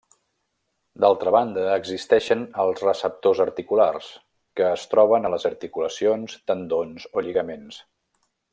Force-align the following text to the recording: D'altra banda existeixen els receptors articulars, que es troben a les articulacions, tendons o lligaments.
D'altra 1.03 1.33
banda 1.35 1.65
existeixen 1.73 2.41
els 2.63 2.81
receptors 2.87 3.41
articulars, 3.45 4.09
que 4.61 4.67
es 4.79 4.87
troben 4.95 5.31
a 5.31 5.31
les 5.35 5.47
articulacions, 5.51 6.39
tendons 6.53 7.07
o 7.21 7.27
lligaments. 7.29 7.79